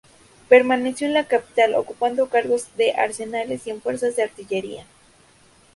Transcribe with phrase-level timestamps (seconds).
[0.49, 4.87] Permaneció en la capital, ocupando cargos en arsenales y en fuerzas de artillería.